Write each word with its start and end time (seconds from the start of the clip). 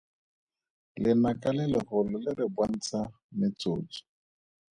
Lenaka 1.03 1.49
le 1.57 1.65
legolo 1.73 2.15
le 2.23 2.31
re 2.37 2.45
bontsha 2.55 2.99
metsotso. 3.37 4.01